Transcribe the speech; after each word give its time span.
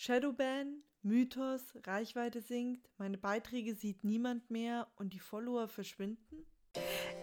Shadowban, 0.00 0.84
Mythos, 1.02 1.74
Reichweite 1.84 2.40
sinkt, 2.40 2.88
meine 2.98 3.18
Beiträge 3.18 3.74
sieht 3.74 4.04
niemand 4.04 4.48
mehr 4.48 4.86
und 4.94 5.12
die 5.12 5.18
Follower 5.18 5.66
verschwinden? 5.66 6.46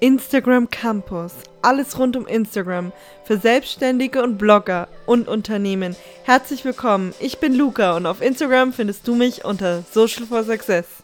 Instagram 0.01 0.69
Campus. 0.69 1.35
Alles 1.61 1.97
rund 1.97 2.17
um 2.17 2.27
Instagram. 2.27 2.91
Für 3.23 3.37
Selbstständige 3.37 4.21
und 4.21 4.37
Blogger 4.37 4.89
und 5.05 5.29
Unternehmen. 5.29 5.95
Herzlich 6.25 6.65
willkommen. 6.65 7.13
Ich 7.21 7.39
bin 7.39 7.55
Luca 7.55 7.95
und 7.95 8.05
auf 8.05 8.21
Instagram 8.21 8.73
findest 8.73 9.07
du 9.07 9.15
mich 9.15 9.45
unter 9.45 9.83
Social 9.83 10.25
for 10.25 10.43
Success. 10.43 11.01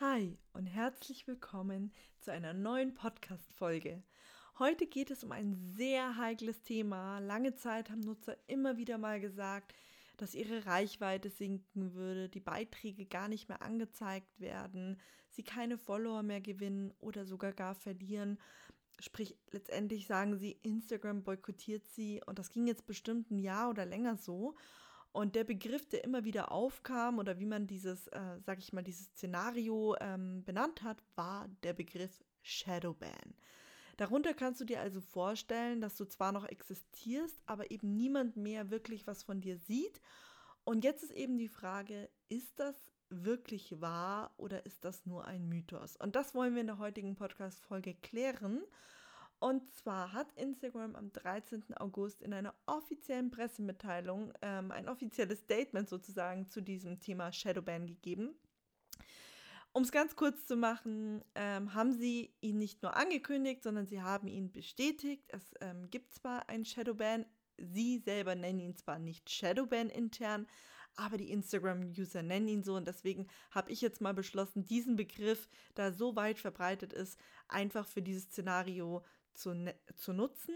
Hi 0.00 0.38
und 0.54 0.64
herzlich 0.64 1.26
willkommen 1.26 1.92
zu 2.20 2.32
einer 2.32 2.54
neuen 2.54 2.94
Podcast-Folge. 2.94 4.02
Heute 4.58 4.88
geht 4.88 5.12
es 5.12 5.22
um 5.22 5.30
ein 5.30 5.54
sehr 5.76 6.16
heikles 6.16 6.62
Thema. 6.62 7.20
Lange 7.20 7.54
Zeit 7.54 7.90
haben 7.90 8.00
Nutzer 8.00 8.36
immer 8.48 8.76
wieder 8.76 8.98
mal 8.98 9.20
gesagt, 9.20 9.72
dass 10.16 10.34
ihre 10.34 10.66
Reichweite 10.66 11.30
sinken 11.30 11.94
würde, 11.94 12.28
die 12.28 12.40
Beiträge 12.40 13.06
gar 13.06 13.28
nicht 13.28 13.48
mehr 13.48 13.62
angezeigt 13.62 14.40
werden, 14.40 14.98
sie 15.28 15.44
keine 15.44 15.78
Follower 15.78 16.24
mehr 16.24 16.40
gewinnen 16.40 16.92
oder 16.98 17.24
sogar 17.24 17.52
gar 17.52 17.76
verlieren. 17.76 18.36
Sprich, 18.98 19.36
letztendlich 19.52 20.08
sagen 20.08 20.36
sie, 20.38 20.58
Instagram 20.62 21.22
boykottiert 21.22 21.86
sie 21.86 22.20
und 22.26 22.40
das 22.40 22.50
ging 22.50 22.66
jetzt 22.66 22.84
bestimmt 22.84 23.30
ein 23.30 23.38
Jahr 23.38 23.70
oder 23.70 23.86
länger 23.86 24.16
so. 24.16 24.56
Und 25.12 25.36
der 25.36 25.44
Begriff, 25.44 25.86
der 25.86 26.02
immer 26.02 26.24
wieder 26.24 26.50
aufkam 26.50 27.20
oder 27.20 27.38
wie 27.38 27.46
man 27.46 27.68
dieses, 27.68 28.08
äh, 28.08 28.40
sag 28.44 28.58
ich 28.58 28.72
mal, 28.72 28.82
dieses 28.82 29.06
Szenario 29.06 29.94
ähm, 30.00 30.42
benannt 30.42 30.82
hat, 30.82 31.00
war 31.14 31.48
der 31.62 31.74
Begriff 31.74 32.24
Shadowban. 32.42 33.36
Darunter 33.98 34.32
kannst 34.32 34.60
du 34.60 34.64
dir 34.64 34.80
also 34.80 35.00
vorstellen, 35.00 35.80
dass 35.80 35.96
du 35.96 36.04
zwar 36.04 36.30
noch 36.30 36.44
existierst, 36.44 37.42
aber 37.46 37.72
eben 37.72 37.96
niemand 37.96 38.36
mehr 38.36 38.70
wirklich 38.70 39.08
was 39.08 39.24
von 39.24 39.40
dir 39.40 39.58
sieht. 39.58 40.00
Und 40.62 40.84
jetzt 40.84 41.02
ist 41.02 41.10
eben 41.12 41.36
die 41.36 41.48
Frage, 41.48 42.08
ist 42.28 42.60
das 42.60 42.76
wirklich 43.10 43.80
wahr 43.80 44.32
oder 44.36 44.64
ist 44.66 44.84
das 44.84 45.04
nur 45.04 45.24
ein 45.24 45.48
Mythos? 45.48 45.96
Und 45.96 46.14
das 46.14 46.32
wollen 46.36 46.54
wir 46.54 46.60
in 46.60 46.68
der 46.68 46.78
heutigen 46.78 47.16
Podcast-Folge 47.16 47.94
klären. 47.94 48.62
Und 49.40 49.68
zwar 49.68 50.12
hat 50.12 50.32
Instagram 50.36 50.94
am 50.94 51.12
13. 51.12 51.76
August 51.78 52.22
in 52.22 52.32
einer 52.32 52.54
offiziellen 52.66 53.32
Pressemitteilung 53.32 54.32
ähm, 54.42 54.70
ein 54.70 54.88
offizielles 54.88 55.40
Statement 55.40 55.88
sozusagen 55.88 56.46
zu 56.46 56.60
diesem 56.60 57.00
Thema 57.00 57.32
Shadowban 57.32 57.88
gegeben. 57.88 58.36
Um 59.72 59.82
es 59.82 59.92
ganz 59.92 60.16
kurz 60.16 60.46
zu 60.46 60.56
machen, 60.56 61.22
ähm, 61.34 61.74
haben 61.74 61.92
sie 61.92 62.34
ihn 62.40 62.58
nicht 62.58 62.82
nur 62.82 62.96
angekündigt, 62.96 63.62
sondern 63.62 63.86
sie 63.86 64.02
haben 64.02 64.26
ihn 64.26 64.50
bestätigt. 64.50 65.24
Es 65.28 65.42
ähm, 65.60 65.90
gibt 65.90 66.12
zwar 66.12 66.48
einen 66.48 66.64
Shadowban, 66.64 67.26
sie 67.58 67.98
selber 67.98 68.34
nennen 68.34 68.60
ihn 68.60 68.76
zwar 68.76 68.98
nicht 68.98 69.30
Shadowban 69.30 69.90
intern, 69.90 70.46
aber 70.96 71.16
die 71.16 71.30
Instagram-User 71.30 72.22
nennen 72.22 72.48
ihn 72.48 72.64
so 72.64 72.74
und 72.74 72.88
deswegen 72.88 73.28
habe 73.50 73.70
ich 73.70 73.80
jetzt 73.80 74.00
mal 74.00 74.14
beschlossen, 74.14 74.64
diesen 74.64 74.96
Begriff, 74.96 75.48
da 75.74 75.92
so 75.92 76.16
weit 76.16 76.38
verbreitet 76.38 76.92
ist, 76.92 77.18
einfach 77.46 77.86
für 77.86 78.02
dieses 78.02 78.24
Szenario 78.24 79.04
zu, 79.32 79.54
ne 79.54 79.74
zu 79.94 80.12
nutzen. 80.12 80.54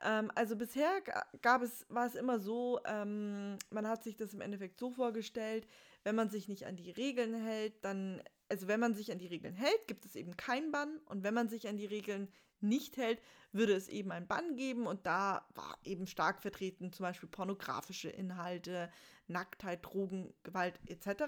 Ähm, 0.00 0.30
also 0.34 0.56
bisher 0.56 1.00
gab 1.42 1.62
es, 1.62 1.86
war 1.88 2.06
es 2.06 2.14
immer 2.14 2.40
so, 2.40 2.80
ähm, 2.86 3.56
man 3.70 3.86
hat 3.86 4.02
sich 4.02 4.16
das 4.16 4.34
im 4.34 4.40
Endeffekt 4.40 4.78
so 4.78 4.90
vorgestellt, 4.90 5.66
wenn 6.04 6.14
man 6.14 6.30
sich 6.30 6.48
nicht 6.48 6.66
an 6.66 6.76
die 6.76 6.90
Regeln 6.90 7.34
hält, 7.34 7.84
dann 7.84 8.22
also 8.48 8.66
wenn 8.66 8.80
man 8.80 8.94
sich 8.94 9.12
an 9.12 9.18
die 9.18 9.26
Regeln 9.26 9.54
hält, 9.54 9.86
gibt 9.86 10.04
es 10.04 10.16
eben 10.16 10.36
keinen 10.36 10.72
Bann 10.72 10.98
und 11.06 11.22
wenn 11.22 11.34
man 11.34 11.48
sich 11.48 11.68
an 11.68 11.76
die 11.76 11.86
Regeln 11.86 12.28
nicht 12.60 12.96
hält, 12.96 13.20
würde 13.52 13.74
es 13.74 13.88
eben 13.88 14.10
einen 14.10 14.26
Bann 14.26 14.56
geben 14.56 14.86
und 14.86 15.06
da 15.06 15.46
war 15.54 15.78
eben 15.84 16.06
stark 16.06 16.40
vertreten 16.40 16.92
zum 16.92 17.04
Beispiel 17.04 17.28
pornografische 17.28 18.08
Inhalte, 18.08 18.90
Nacktheit, 19.26 19.84
Drogen, 19.84 20.34
Gewalt 20.42 20.80
etc. 20.86 21.24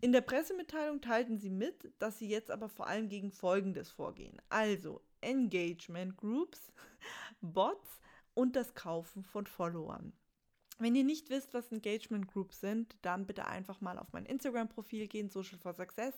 In 0.00 0.12
der 0.12 0.22
Pressemitteilung 0.22 1.00
teilten 1.00 1.38
sie 1.38 1.50
mit, 1.50 1.92
dass 1.98 2.18
sie 2.18 2.28
jetzt 2.28 2.50
aber 2.50 2.68
vor 2.68 2.88
allem 2.88 3.08
gegen 3.08 3.30
Folgendes 3.30 3.90
vorgehen. 3.90 4.40
Also 4.48 5.00
Engagement 5.20 6.16
Groups, 6.16 6.72
Bots 7.40 8.00
und 8.34 8.56
das 8.56 8.74
Kaufen 8.74 9.22
von 9.22 9.46
Followern. 9.46 10.12
Wenn 10.78 10.94
ihr 10.94 11.04
nicht 11.04 11.30
wisst, 11.30 11.54
was 11.54 11.70
Engagement 11.70 12.28
Groups 12.28 12.60
sind, 12.60 12.96
dann 13.02 13.26
bitte 13.26 13.46
einfach 13.46 13.80
mal 13.80 13.98
auf 13.98 14.12
mein 14.12 14.26
Instagram-Profil 14.26 15.06
gehen, 15.06 15.28
Social 15.28 15.58
for 15.58 15.74
Success. 15.74 16.14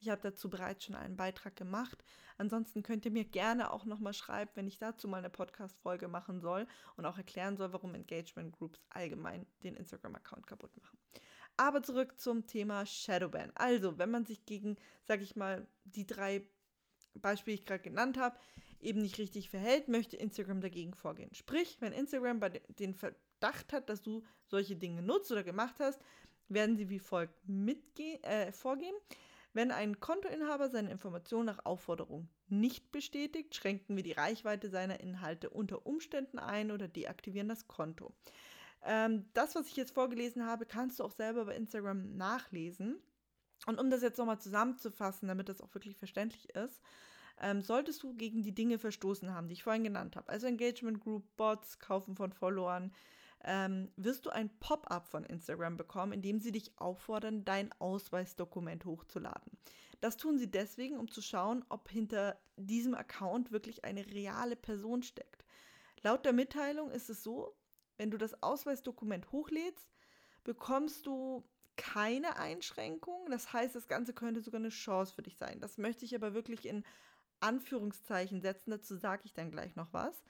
Ich 0.00 0.08
habe 0.08 0.20
dazu 0.20 0.50
bereits 0.50 0.84
schon 0.84 0.96
einen 0.96 1.16
Beitrag 1.16 1.54
gemacht. 1.54 2.02
Ansonsten 2.36 2.82
könnt 2.82 3.04
ihr 3.04 3.12
mir 3.12 3.24
gerne 3.24 3.70
auch 3.70 3.84
nochmal 3.84 4.14
schreiben, 4.14 4.50
wenn 4.54 4.66
ich 4.66 4.78
dazu 4.78 5.06
mal 5.06 5.18
eine 5.18 5.30
Podcast-Folge 5.30 6.08
machen 6.08 6.40
soll 6.40 6.66
und 6.96 7.06
auch 7.06 7.16
erklären 7.16 7.56
soll, 7.56 7.72
warum 7.72 7.94
Engagement 7.94 8.52
Groups 8.52 8.80
allgemein 8.90 9.46
den 9.62 9.76
Instagram-Account 9.76 10.46
kaputt 10.48 10.76
machen. 10.76 10.98
Aber 11.56 11.82
zurück 11.84 12.18
zum 12.18 12.46
Thema 12.46 12.84
Shadowban. 12.84 13.52
Also, 13.54 13.96
wenn 13.98 14.10
man 14.10 14.26
sich 14.26 14.44
gegen, 14.44 14.76
sag 15.04 15.20
ich 15.20 15.36
mal, 15.36 15.66
die 15.84 16.06
drei 16.06 16.48
Beispiele, 17.14 17.56
die 17.56 17.60
ich 17.60 17.66
gerade 17.66 17.82
genannt 17.82 18.18
habe, 18.18 18.36
eben 18.82 19.00
nicht 19.00 19.18
richtig 19.18 19.50
verhält, 19.50 19.88
möchte 19.88 20.16
Instagram 20.16 20.60
dagegen 20.60 20.94
vorgehen. 20.94 21.34
Sprich, 21.34 21.76
wenn 21.80 21.92
Instagram 21.92 22.40
bei 22.40 22.48
den 22.50 22.96
gedacht 23.42 23.72
hat, 23.72 23.88
dass 23.88 24.02
du 24.02 24.22
solche 24.46 24.76
Dinge 24.76 25.02
nutzt 25.02 25.32
oder 25.32 25.42
gemacht 25.42 25.74
hast, 25.80 26.00
werden 26.48 26.76
sie 26.76 26.88
wie 26.88 26.98
folgt 26.98 27.34
äh, 28.22 28.52
vorgehen. 28.52 28.94
Wenn 29.54 29.70
ein 29.70 30.00
Kontoinhaber 30.00 30.70
seine 30.70 30.90
Informationen 30.90 31.46
nach 31.46 31.64
Aufforderung 31.64 32.28
nicht 32.48 32.90
bestätigt, 32.92 33.54
schränken 33.54 33.96
wir 33.96 34.02
die 34.02 34.12
Reichweite 34.12 34.70
seiner 34.70 35.00
Inhalte 35.00 35.50
unter 35.50 35.86
Umständen 35.86 36.38
ein 36.38 36.70
oder 36.70 36.88
deaktivieren 36.88 37.48
das 37.48 37.66
Konto. 37.66 38.14
Ähm, 38.84 39.26
das, 39.34 39.54
was 39.54 39.66
ich 39.66 39.76
jetzt 39.76 39.92
vorgelesen 39.92 40.46
habe, 40.46 40.64
kannst 40.64 41.00
du 41.00 41.04
auch 41.04 41.12
selber 41.12 41.44
bei 41.44 41.56
Instagram 41.56 42.16
nachlesen. 42.16 42.96
Und 43.66 43.78
um 43.78 43.90
das 43.90 44.02
jetzt 44.02 44.18
nochmal 44.18 44.40
zusammenzufassen, 44.40 45.28
damit 45.28 45.48
das 45.48 45.60
auch 45.60 45.72
wirklich 45.74 45.96
verständlich 45.96 46.48
ist, 46.54 46.80
ähm, 47.42 47.60
solltest 47.60 48.02
du 48.02 48.14
gegen 48.14 48.42
die 48.42 48.54
Dinge 48.54 48.78
verstoßen 48.78 49.34
haben, 49.34 49.48
die 49.48 49.54
ich 49.54 49.64
vorhin 49.64 49.84
genannt 49.84 50.16
habe. 50.16 50.28
Also 50.28 50.46
Engagement 50.46 51.00
Group, 51.00 51.24
Bots, 51.36 51.78
Kaufen 51.78 52.16
von 52.16 52.32
Followern, 52.32 52.92
ähm, 53.44 53.90
wirst 53.96 54.24
du 54.24 54.30
ein 54.30 54.48
Pop-up 54.60 55.08
von 55.08 55.24
Instagram 55.24 55.76
bekommen, 55.76 56.12
in 56.12 56.22
dem 56.22 56.38
sie 56.38 56.52
dich 56.52 56.78
auffordern, 56.78 57.44
dein 57.44 57.72
Ausweisdokument 57.80 58.84
hochzuladen. 58.84 59.52
Das 60.00 60.16
tun 60.16 60.38
sie 60.38 60.50
deswegen, 60.50 60.98
um 60.98 61.10
zu 61.10 61.22
schauen, 61.22 61.64
ob 61.68 61.88
hinter 61.88 62.38
diesem 62.56 62.94
Account 62.94 63.52
wirklich 63.52 63.84
eine 63.84 64.06
reale 64.06 64.56
Person 64.56 65.02
steckt. 65.02 65.44
Laut 66.02 66.24
der 66.24 66.32
Mitteilung 66.32 66.90
ist 66.90 67.10
es 67.10 67.22
so, 67.22 67.56
wenn 67.96 68.10
du 68.10 68.18
das 68.18 68.42
Ausweisdokument 68.42 69.30
hochlädst, 69.32 69.92
bekommst 70.44 71.06
du 71.06 71.44
keine 71.76 72.36
Einschränkung. 72.36 73.30
Das 73.30 73.52
heißt, 73.52 73.74
das 73.74 73.88
Ganze 73.88 74.12
könnte 74.12 74.40
sogar 74.40 74.60
eine 74.60 74.68
Chance 74.70 75.14
für 75.14 75.22
dich 75.22 75.36
sein. 75.36 75.60
Das 75.60 75.78
möchte 75.78 76.04
ich 76.04 76.14
aber 76.14 76.34
wirklich 76.34 76.66
in 76.66 76.84
Anführungszeichen 77.42 78.40
setzen. 78.40 78.70
Dazu 78.70 78.96
sage 78.96 79.22
ich 79.24 79.34
dann 79.34 79.50
gleich 79.50 79.76
noch 79.76 79.92
was. 79.92 80.22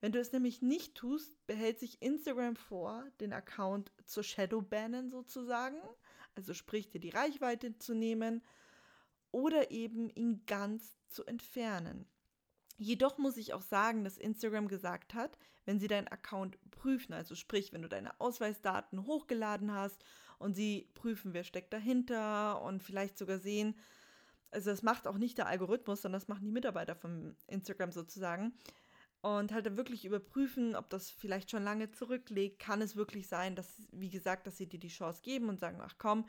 Wenn 0.00 0.12
du 0.12 0.20
es 0.20 0.32
nämlich 0.32 0.60
nicht 0.60 0.94
tust, 0.94 1.32
behält 1.46 1.78
sich 1.78 2.02
Instagram 2.02 2.56
vor, 2.56 3.06
den 3.20 3.32
Account 3.32 3.90
zu 4.04 4.22
shadowbannen 4.22 5.10
sozusagen, 5.10 5.78
also 6.34 6.52
sprich 6.52 6.90
dir 6.90 7.00
die 7.00 7.10
Reichweite 7.10 7.78
zu 7.78 7.94
nehmen 7.94 8.42
oder 9.30 9.70
eben 9.70 10.10
ihn 10.10 10.44
ganz 10.46 10.96
zu 11.08 11.24
entfernen. 11.24 12.06
Jedoch 12.76 13.18
muss 13.18 13.36
ich 13.36 13.54
auch 13.54 13.62
sagen, 13.62 14.04
dass 14.04 14.18
Instagram 14.18 14.68
gesagt 14.68 15.14
hat, 15.14 15.38
wenn 15.64 15.78
sie 15.78 15.88
deinen 15.88 16.08
Account 16.08 16.58
prüfen, 16.70 17.14
also 17.14 17.34
sprich, 17.34 17.72
wenn 17.72 17.82
du 17.82 17.88
deine 17.88 18.20
Ausweisdaten 18.20 19.06
hochgeladen 19.06 19.72
hast 19.72 20.04
und 20.38 20.54
sie 20.54 20.90
prüfen, 20.94 21.32
wer 21.32 21.44
steckt 21.44 21.72
dahinter 21.72 22.60
und 22.62 22.82
vielleicht 22.82 23.16
sogar 23.16 23.38
sehen, 23.38 23.74
also 24.54 24.70
das 24.70 24.82
macht 24.82 25.06
auch 25.06 25.18
nicht 25.18 25.38
der 25.38 25.46
Algorithmus, 25.46 26.02
sondern 26.02 26.20
das 26.20 26.28
machen 26.28 26.44
die 26.44 26.52
Mitarbeiter 26.52 26.94
von 26.94 27.36
Instagram 27.48 27.92
sozusagen, 27.92 28.54
und 29.24 29.52
halt 29.52 29.64
dann 29.64 29.78
wirklich 29.78 30.04
überprüfen, 30.04 30.76
ob 30.76 30.90
das 30.90 31.10
vielleicht 31.10 31.50
schon 31.50 31.64
lange 31.64 31.90
zurückliegt. 31.90 32.58
Kann 32.58 32.82
es 32.82 32.94
wirklich 32.94 33.26
sein, 33.26 33.56
dass, 33.56 33.88
wie 33.90 34.10
gesagt, 34.10 34.46
dass 34.46 34.58
sie 34.58 34.68
dir 34.68 34.78
die 34.78 34.88
Chance 34.88 35.22
geben 35.22 35.48
und 35.48 35.58
sagen, 35.58 35.80
ach 35.80 35.94
komm, 35.96 36.26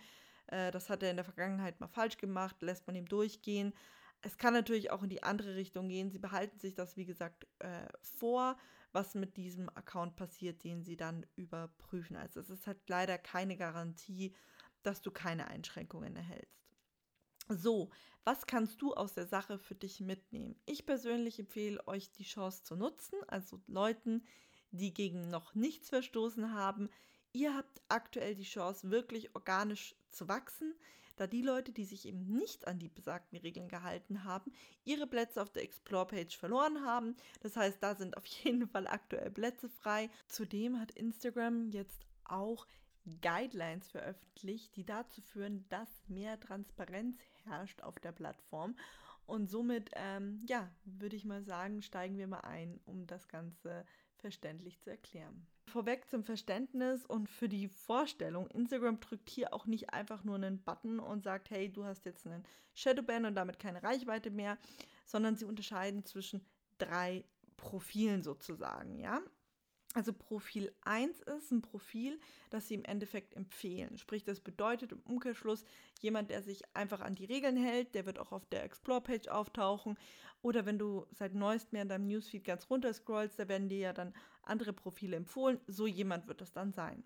äh, 0.47 0.71
das 0.71 0.89
hat 0.89 1.03
er 1.03 1.09
in 1.09 1.17
der 1.17 1.25
Vergangenheit 1.25 1.81
mal 1.81 1.89
falsch 1.89 2.15
gemacht, 2.15 2.61
lässt 2.61 2.87
man 2.87 2.95
ihm 2.95 3.05
durchgehen. 3.05 3.73
Es 4.21 4.37
kann 4.37 4.53
natürlich 4.53 4.91
auch 4.91 5.03
in 5.03 5.09
die 5.09 5.23
andere 5.23 5.55
Richtung 5.55 5.89
gehen. 5.89 6.09
Sie 6.09 6.19
behalten 6.19 6.57
sich 6.57 6.73
das, 6.73 6.95
wie 6.95 7.05
gesagt, 7.05 7.45
äh, 7.59 7.85
vor, 7.99 8.57
was 8.93 9.13
mit 9.13 9.35
diesem 9.35 9.67
Account 9.75 10.15
passiert, 10.15 10.63
den 10.63 10.81
sie 10.81 10.95
dann 10.95 11.25
überprüfen. 11.35 12.15
Also 12.15 12.39
es 12.39 12.49
ist 12.49 12.65
halt 12.65 12.79
leider 12.87 13.17
keine 13.17 13.57
Garantie, 13.57 14.33
dass 14.83 15.01
du 15.01 15.11
keine 15.11 15.47
Einschränkungen 15.47 16.15
erhältst. 16.15 16.64
So, 17.47 17.91
was 18.23 18.47
kannst 18.47 18.81
du 18.81 18.93
aus 18.95 19.13
der 19.13 19.27
Sache 19.27 19.59
für 19.59 19.75
dich 19.75 20.01
mitnehmen? 20.01 20.55
Ich 20.65 20.85
persönlich 20.85 21.37
empfehle 21.39 21.87
euch 21.87 22.11
die 22.11 22.23
Chance 22.23 22.63
zu 22.63 22.75
nutzen, 22.75 23.19
also 23.27 23.61
Leuten, 23.67 24.25
die 24.71 24.93
gegen 24.93 25.29
noch 25.29 25.53
nichts 25.53 25.89
verstoßen 25.89 26.53
haben. 26.53 26.89
Ihr 27.33 27.55
habt 27.55 27.81
aktuell 27.87 28.33
die 28.33 28.43
Chance, 28.43 28.89
wirklich 28.89 29.35
organisch 29.35 29.95
zu 30.09 30.27
wachsen. 30.27 30.73
da 31.17 31.27
die 31.27 31.43
Leute, 31.43 31.71
die 31.71 31.85
sich 31.85 32.05
eben 32.07 32.25
nicht 32.25 32.67
an 32.67 32.77
die 32.77 32.89
besagten 32.89 33.37
Regeln 33.37 33.69
gehalten 33.69 34.25
haben, 34.25 34.51
ihre 34.83 35.07
Plätze 35.07 35.41
auf 35.41 35.49
der 35.49 35.63
Explore-Page 35.63 36.35
verloren 36.35 36.83
haben. 36.83 37.15
Das 37.41 37.55
heißt, 37.55 37.77
da 37.81 37.95
sind 37.95 38.17
auf 38.17 38.25
jeden 38.43 38.67
Fall 38.67 38.87
aktuell 38.87 39.29
Plätze 39.31 39.69
frei. 39.69 40.09
Zudem 40.27 40.79
hat 40.79 40.91
Instagram 40.91 41.69
jetzt 41.71 42.05
auch 42.25 42.65
Guidelines 43.21 43.87
veröffentlicht, 43.89 44.75
die 44.75 44.85
dazu 44.85 45.21
führen, 45.21 45.65
dass 45.69 45.89
mehr 46.07 46.39
Transparenz 46.39 47.17
herrscht 47.45 47.81
auf 47.81 47.99
der 47.99 48.11
Plattform. 48.11 48.75
Und 49.25 49.49
somit, 49.49 49.89
ähm, 49.95 50.43
ja, 50.47 50.69
würde 50.85 51.15
ich 51.15 51.25
mal 51.25 51.43
sagen, 51.43 51.81
steigen 51.81 52.17
wir 52.17 52.27
mal 52.27 52.41
ein, 52.41 52.79
um 52.85 53.07
das 53.07 53.27
Ganze 53.27 53.85
verständlich 54.17 54.79
zu 54.79 54.89
erklären. 54.89 55.47
Vorweg 55.67 56.09
zum 56.09 56.23
Verständnis 56.23 57.05
und 57.05 57.27
für 57.27 57.49
die 57.49 57.67
Vorstellung, 57.67 58.47
Instagram 58.47 58.99
drückt 58.99 59.29
hier 59.29 59.53
auch 59.53 59.65
nicht 59.65 59.91
einfach 59.91 60.23
nur 60.23 60.35
einen 60.35 60.61
Button 60.63 60.99
und 60.99 61.23
sagt, 61.23 61.49
hey, 61.49 61.71
du 61.71 61.85
hast 61.85 62.05
jetzt 62.05 62.25
einen 62.25 62.43
Shadowban 62.73 63.25
und 63.25 63.35
damit 63.35 63.59
keine 63.59 63.81
Reichweite 63.81 64.29
mehr, 64.29 64.57
sondern 65.05 65.35
sie 65.35 65.45
unterscheiden 65.45 66.05
zwischen 66.05 66.45
drei 66.77 67.25
Profilen 67.57 68.21
sozusagen, 68.21 68.99
ja. 68.99 69.21
Also 69.95 70.11
Profil 70.11 70.73
1 70.81 71.21
ist 71.21 71.51
ein 71.53 71.61
Profil, 71.61 72.19
das 72.49 72.67
sie 72.67 72.73
im 72.73 72.83
Endeffekt 72.83 73.33
empfehlen. 73.33 73.97
Sprich, 73.97 74.25
das 74.25 74.41
bedeutet 74.41 74.91
im 74.91 74.99
Umkehrschluss, 75.05 75.63
jemand, 76.01 76.29
der 76.31 76.43
sich 76.43 76.63
einfach 76.75 76.99
an 76.99 77.15
die 77.15 77.23
Regeln 77.23 77.55
hält, 77.55 77.95
der 77.95 78.05
wird 78.05 78.19
auch 78.19 78.33
auf 78.33 78.45
der 78.47 78.65
Explore-Page 78.65 79.29
auftauchen. 79.29 79.97
Oder 80.41 80.65
wenn 80.65 80.77
du 80.77 81.05
seit 81.11 81.33
neuestem 81.33 81.79
in 81.79 81.87
deinem 81.87 82.07
Newsfeed 82.07 82.43
ganz 82.43 82.69
runter 82.69 82.93
scrollst, 82.93 83.39
da 83.39 83.47
werden 83.47 83.69
dir 83.69 83.77
ja 83.77 83.93
dann 83.93 84.13
andere 84.43 84.73
Profile 84.73 85.15
empfohlen. 85.15 85.61
So 85.65 85.87
jemand 85.87 86.27
wird 86.27 86.41
das 86.41 86.51
dann 86.51 86.73
sein. 86.73 87.05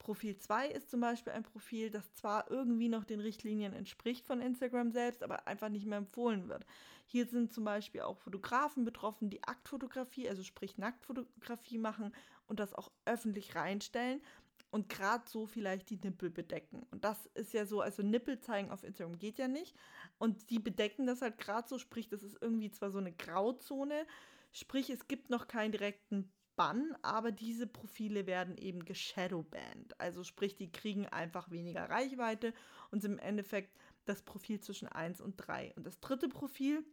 Profil 0.00 0.36
2 0.36 0.68
ist 0.68 0.90
zum 0.90 1.00
Beispiel 1.00 1.34
ein 1.34 1.44
Profil, 1.44 1.90
das 1.90 2.12
zwar 2.14 2.50
irgendwie 2.50 2.88
noch 2.88 3.04
den 3.04 3.20
Richtlinien 3.20 3.74
entspricht 3.74 4.26
von 4.26 4.40
Instagram 4.40 4.90
selbst, 4.92 5.22
aber 5.22 5.46
einfach 5.46 5.68
nicht 5.68 5.86
mehr 5.86 5.98
empfohlen 5.98 6.48
wird. 6.48 6.64
Hier 7.04 7.26
sind 7.26 7.52
zum 7.52 7.64
Beispiel 7.64 8.00
auch 8.00 8.16
Fotografen 8.16 8.84
betroffen, 8.84 9.28
die 9.28 9.44
Aktfotografie, 9.44 10.28
also 10.28 10.42
sprich 10.42 10.78
Nacktfotografie 10.78 11.78
machen 11.78 12.14
und 12.46 12.60
das 12.60 12.74
auch 12.74 12.90
öffentlich 13.04 13.54
reinstellen 13.54 14.22
und 14.70 14.88
gerade 14.88 15.24
so 15.28 15.46
vielleicht 15.46 15.90
die 15.90 16.00
Nippel 16.02 16.30
bedecken. 16.30 16.86
Und 16.90 17.04
das 17.04 17.26
ist 17.34 17.52
ja 17.52 17.66
so, 17.66 17.82
also 17.82 18.02
Nippel 18.02 18.40
zeigen 18.40 18.70
auf 18.70 18.84
Instagram 18.84 19.18
geht 19.18 19.38
ja 19.38 19.48
nicht. 19.48 19.76
Und 20.18 20.48
die 20.48 20.58
bedecken 20.58 21.06
das 21.06 21.20
halt 21.20 21.36
gerade 21.38 21.68
so, 21.68 21.78
sprich, 21.78 22.08
das 22.08 22.22
ist 22.22 22.38
irgendwie 22.40 22.70
zwar 22.70 22.90
so 22.90 22.98
eine 22.98 23.12
Grauzone, 23.12 24.06
sprich, 24.52 24.88
es 24.88 25.08
gibt 25.08 25.28
noch 25.28 25.46
keinen 25.46 25.72
direkten 25.72 26.32
Bann, 26.60 26.94
aber 27.00 27.32
diese 27.32 27.66
Profile 27.66 28.26
werden 28.26 28.58
eben 28.58 28.84
geshadowbanned. 28.84 29.98
Also 29.98 30.24
sprich, 30.24 30.56
die 30.56 30.70
kriegen 30.70 31.06
einfach 31.06 31.50
weniger 31.50 31.88
Reichweite 31.88 32.52
und 32.90 33.00
sind 33.00 33.12
im 33.12 33.18
Endeffekt 33.18 33.74
das 34.04 34.20
Profil 34.20 34.60
zwischen 34.60 34.86
1 34.86 35.22
und 35.22 35.36
3. 35.38 35.72
Und 35.76 35.86
das 35.86 36.00
dritte 36.00 36.28
Profil 36.28 36.84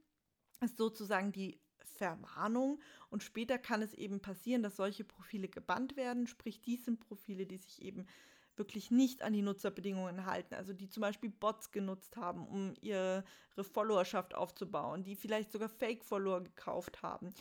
ist 0.61 0.77
sozusagen 0.77 1.33
die 1.33 1.59
Verwarnung 1.79 2.79
und 3.09 3.23
später 3.23 3.57
kann 3.57 3.81
es 3.81 3.93
eben 3.93 4.21
passieren, 4.21 4.63
dass 4.63 4.77
solche 4.77 5.03
Profile 5.03 5.49
gebannt 5.49 5.97
werden. 5.97 6.27
Sprich, 6.27 6.61
dies 6.61 6.85
sind 6.85 7.01
Profile, 7.01 7.45
die 7.45 7.57
sich 7.57 7.81
eben 7.81 8.07
wirklich 8.55 8.89
nicht 8.89 9.21
an 9.21 9.33
die 9.33 9.41
Nutzerbedingungen 9.41 10.25
halten, 10.25 10.55
also 10.55 10.71
die 10.71 10.87
zum 10.87 11.01
Beispiel 11.01 11.29
Bots 11.29 11.71
genutzt 11.71 12.15
haben, 12.15 12.47
um 12.47 12.73
ihre 12.79 13.25
Followerschaft 13.73 14.33
aufzubauen, 14.33 15.03
die 15.03 15.17
vielleicht 15.17 15.51
sogar 15.51 15.67
Fake-Follower 15.67 16.41
gekauft 16.41 17.01
haben 17.03 17.33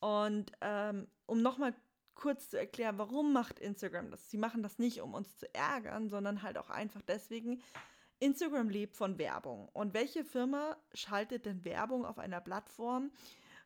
und 0.00 0.52
ähm, 0.60 1.06
um 1.26 1.42
nochmal 1.42 1.74
kurz 2.14 2.50
zu 2.50 2.58
erklären, 2.58 2.98
warum 2.98 3.32
macht 3.32 3.58
Instagram 3.58 4.10
das? 4.10 4.30
Sie 4.30 4.38
machen 4.38 4.62
das 4.62 4.78
nicht, 4.78 5.00
um 5.00 5.14
uns 5.14 5.36
zu 5.38 5.52
ärgern, 5.54 6.08
sondern 6.08 6.42
halt 6.42 6.58
auch 6.58 6.70
einfach 6.70 7.02
deswegen, 7.02 7.62
Instagram 8.18 8.68
lebt 8.68 8.96
von 8.96 9.18
Werbung. 9.18 9.68
Und 9.72 9.94
welche 9.94 10.24
Firma 10.24 10.76
schaltet 10.92 11.46
denn 11.46 11.64
Werbung 11.64 12.04
auf 12.04 12.18
einer 12.18 12.40
Plattform, 12.40 13.10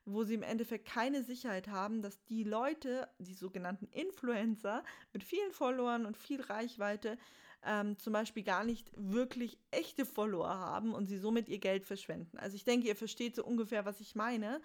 wo 0.05 0.23
sie 0.23 0.35
im 0.35 0.43
Endeffekt 0.43 0.87
keine 0.87 1.25
Sicherheit 1.25 1.69
haben, 1.69 2.03
dass 2.03 2.25
die 2.27 2.45
Leute, 2.45 3.09
die 3.19 3.35
sogenannten 3.35 3.87
Influencer 3.87 4.85
mit 5.13 5.25
vielen 5.25 5.51
Followern 5.51 6.07
und 6.07 6.17
viel 6.17 6.41
Reichweite, 6.41 7.19
ähm, 7.65 7.99
zum 7.99 8.13
Beispiel 8.13 8.43
gar 8.43 8.65
nicht 8.65 8.91
wirklich 8.95 9.59
echte 9.71 10.05
Follower 10.05 10.49
haben 10.49 10.95
und 10.95 11.07
sie 11.07 11.19
somit 11.19 11.49
ihr 11.49 11.59
Geld 11.59 11.85
verschwenden. 11.85 12.39
Also 12.39 12.55
ich 12.55 12.65
denke, 12.65 12.87
ihr 12.87 12.97
versteht 12.97 13.35
so 13.35 13.45
ungefähr, 13.45 13.85
was 13.87 14.01
ich 14.01 14.15
meine. 14.15 14.61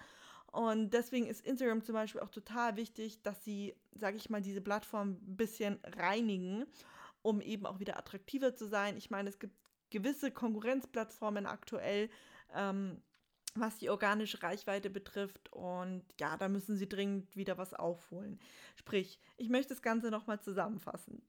Und 0.51 0.91
deswegen 0.91 1.27
ist 1.27 1.45
Instagram 1.45 1.83
zum 1.83 1.93
Beispiel 1.93 2.21
auch 2.21 2.29
total 2.29 2.75
wichtig, 2.75 3.21
dass 3.21 3.43
sie, 3.43 3.75
sage 3.93 4.17
ich 4.17 4.29
mal, 4.29 4.41
diese 4.41 4.61
Plattform 4.61 5.19
ein 5.21 5.37
bisschen 5.37 5.79
reinigen, 5.83 6.65
um 7.21 7.41
eben 7.41 7.65
auch 7.65 7.79
wieder 7.79 7.97
attraktiver 7.97 8.55
zu 8.55 8.65
sein. 8.67 8.97
Ich 8.97 9.11
meine, 9.11 9.29
es 9.29 9.39
gibt 9.39 9.55
gewisse 9.91 10.31
Konkurrenzplattformen 10.31 11.45
aktuell, 11.45 12.09
ähm, 12.55 13.01
was 13.55 13.77
die 13.77 13.89
organische 13.89 14.41
Reichweite 14.41 14.89
betrifft. 14.89 15.51
Und 15.51 16.03
ja, 16.19 16.37
da 16.37 16.49
müssen 16.49 16.77
sie 16.77 16.89
dringend 16.89 17.35
wieder 17.35 17.57
was 17.57 17.73
aufholen. 17.73 18.39
Sprich, 18.75 19.19
ich 19.37 19.49
möchte 19.49 19.73
das 19.73 19.81
Ganze 19.81 20.09
nochmal 20.09 20.39
zusammenfassen. 20.39 21.21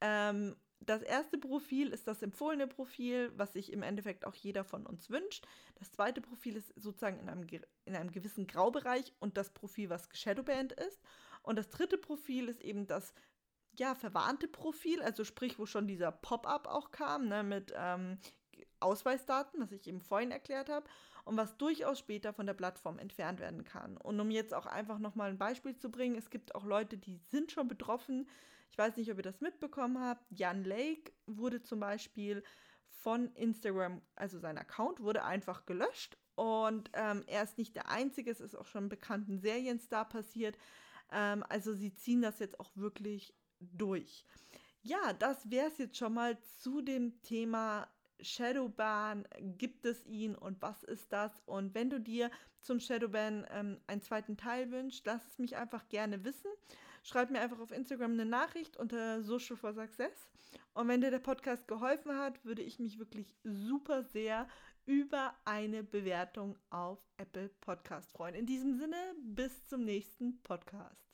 Ähm, 0.00 0.56
das 0.86 1.02
erste 1.02 1.38
Profil 1.38 1.88
ist 1.88 2.06
das 2.06 2.22
empfohlene 2.22 2.66
Profil, 2.66 3.32
was 3.36 3.52
sich 3.52 3.72
im 3.72 3.82
Endeffekt 3.82 4.24
auch 4.24 4.34
jeder 4.34 4.64
von 4.64 4.86
uns 4.86 5.10
wünscht. 5.10 5.46
Das 5.76 5.90
zweite 5.92 6.20
Profil 6.20 6.56
ist 6.56 6.72
sozusagen 6.76 7.18
in 7.18 7.28
einem, 7.28 7.46
in 7.84 7.96
einem 7.96 8.10
gewissen 8.10 8.46
Graubereich 8.46 9.12
und 9.20 9.36
das 9.36 9.50
Profil, 9.50 9.90
was 9.90 10.08
geshadowbanned 10.08 10.72
ist. 10.72 11.00
Und 11.42 11.56
das 11.56 11.70
dritte 11.70 11.98
Profil 11.98 12.48
ist 12.48 12.60
eben 12.60 12.86
das 12.86 13.14
ja, 13.74 13.94
verwarnte 13.94 14.48
Profil, 14.48 15.02
also 15.02 15.24
sprich, 15.24 15.58
wo 15.58 15.66
schon 15.66 15.86
dieser 15.86 16.12
Pop-up 16.12 16.66
auch 16.66 16.90
kam, 16.90 17.28
ne, 17.28 17.42
mit 17.42 17.72
ähm, 17.76 18.18
Ausweisdaten, 18.82 19.60
was 19.60 19.72
ich 19.72 19.86
eben 19.86 20.00
vorhin 20.00 20.30
erklärt 20.30 20.68
habe, 20.68 20.86
und 21.24 21.36
was 21.36 21.56
durchaus 21.56 21.98
später 21.98 22.32
von 22.32 22.46
der 22.46 22.54
Plattform 22.54 22.98
entfernt 22.98 23.40
werden 23.40 23.64
kann. 23.64 23.96
Und 23.96 24.18
um 24.20 24.30
jetzt 24.30 24.52
auch 24.52 24.66
einfach 24.66 24.98
nochmal 24.98 25.30
ein 25.30 25.38
Beispiel 25.38 25.76
zu 25.76 25.90
bringen, 25.90 26.16
es 26.16 26.30
gibt 26.30 26.54
auch 26.54 26.64
Leute, 26.64 26.98
die 26.98 27.16
sind 27.30 27.52
schon 27.52 27.68
betroffen, 27.68 28.28
ich 28.72 28.78
weiß 28.78 28.96
nicht, 28.96 29.10
ob 29.12 29.18
ihr 29.18 29.22
das 29.22 29.42
mitbekommen 29.42 30.00
habt. 30.00 30.24
Jan 30.30 30.64
Lake 30.64 31.12
wurde 31.26 31.62
zum 31.62 31.78
Beispiel 31.78 32.42
von 32.88 33.30
Instagram, 33.34 34.00
also 34.16 34.38
sein 34.38 34.56
Account 34.56 35.00
wurde 35.00 35.24
einfach 35.24 35.66
gelöscht. 35.66 36.16
Und 36.36 36.90
ähm, 36.94 37.22
er 37.26 37.42
ist 37.42 37.58
nicht 37.58 37.76
der 37.76 37.90
Einzige, 37.90 38.30
es 38.30 38.40
ist 38.40 38.54
auch 38.54 38.64
schon 38.64 38.88
bekannten 38.88 39.38
Serienstar 39.38 40.08
passiert. 40.08 40.56
Ähm, 41.10 41.44
also 41.50 41.74
sie 41.74 41.94
ziehen 41.94 42.22
das 42.22 42.38
jetzt 42.38 42.58
auch 42.58 42.70
wirklich 42.74 43.34
durch. 43.60 44.24
Ja, 44.80 45.12
das 45.12 45.50
wäre 45.50 45.68
es 45.68 45.76
jetzt 45.76 45.98
schon 45.98 46.14
mal 46.14 46.38
zu 46.58 46.80
dem 46.80 47.20
Thema 47.20 47.88
Shadowban. 48.22 49.26
Gibt 49.58 49.84
es 49.84 50.04
ihn 50.06 50.34
und 50.34 50.60
was 50.62 50.82
ist 50.82 51.12
das? 51.12 51.32
Und 51.46 51.74
wenn 51.74 51.90
du 51.90 52.00
dir 52.00 52.30
zum 52.60 52.80
Shadowban 52.80 53.46
ähm, 53.50 53.80
einen 53.86 54.02
zweiten 54.02 54.36
Teil 54.36 54.70
wünschst, 54.70 55.04
lass 55.06 55.26
es 55.26 55.38
mich 55.38 55.56
einfach 55.56 55.88
gerne 55.88 56.24
wissen. 56.24 56.50
Schreib 57.02 57.30
mir 57.30 57.40
einfach 57.40 57.58
auf 57.58 57.72
Instagram 57.72 58.12
eine 58.12 58.26
Nachricht 58.26 58.76
unter 58.76 59.22
Social 59.22 59.56
for 59.56 59.72
Success. 59.72 60.30
Und 60.74 60.88
wenn 60.88 61.00
dir 61.00 61.10
der 61.10 61.18
Podcast 61.18 61.66
geholfen 61.66 62.16
hat, 62.16 62.44
würde 62.44 62.62
ich 62.62 62.78
mich 62.78 62.98
wirklich 62.98 63.34
super 63.42 64.04
sehr 64.04 64.48
über 64.86 65.34
eine 65.44 65.82
Bewertung 65.82 66.56
auf 66.70 66.98
Apple 67.16 67.48
Podcast 67.60 68.12
freuen. 68.12 68.34
In 68.34 68.46
diesem 68.46 68.78
Sinne, 68.78 68.96
bis 69.20 69.66
zum 69.66 69.84
nächsten 69.84 70.42
Podcast. 70.42 71.11